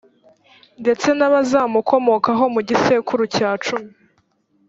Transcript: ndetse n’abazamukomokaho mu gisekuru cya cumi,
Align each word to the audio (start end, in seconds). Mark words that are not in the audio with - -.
ndetse 0.81 1.07
n’abazamukomokaho 1.17 2.43
mu 2.53 2.61
gisekuru 2.67 3.23
cya 3.35 3.49
cumi, 3.65 3.89